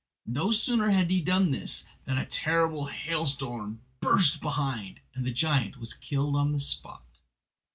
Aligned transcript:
No 0.25 0.49
sooner 0.51 0.89
had 0.89 1.11
he 1.11 1.21
done 1.21 1.51
this 1.51 1.85
than 2.05 2.17
a 2.17 2.25
terrible 2.25 2.87
hailstorm 2.87 3.81
burst 3.99 4.41
behind, 4.41 4.99
and 5.13 5.27
the 5.27 5.31
giant 5.31 5.77
was 5.77 5.93
killed 5.93 6.35
on 6.35 6.53
the 6.53 6.59
spot. 6.59 7.05